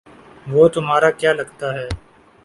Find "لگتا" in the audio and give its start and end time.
1.33-1.67